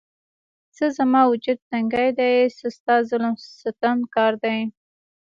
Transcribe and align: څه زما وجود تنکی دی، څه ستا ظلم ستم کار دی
څه 0.75 0.85
زما 0.97 1.21
وجود 1.31 1.59
تنکی 1.69 2.09
دی، 2.17 2.33
څه 2.57 2.67
ستا 2.77 2.95
ظلم 3.09 3.35
ستم 3.63 3.97
کار 4.15 4.33
دی 4.43 4.57